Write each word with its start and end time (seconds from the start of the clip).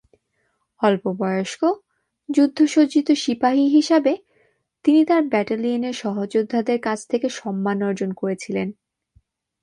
অল্প 0.81 1.03
বয়স্ক, 1.19 1.61
যুদ্ধ-সজ্জিত 2.29 3.07
সিপাহী 3.11 3.65
হিসাবে, 3.67 4.13
তিনি 4.85 5.01
তাঁর 5.05 5.23
ব্যাটালিয়নে 5.27 5.91
সহযোদ্ধাদের 5.93 6.79
কাছ 6.81 6.99
থেকে 7.07 7.27
সম্মান 7.29 7.77
অর্জন 7.83 8.11
করেছিলেন। 8.11 8.67